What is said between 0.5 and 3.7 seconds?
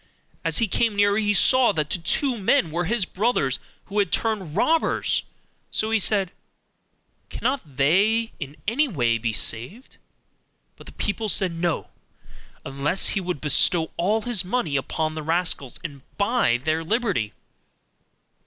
he came nearer, he saw that the two men were his brothers,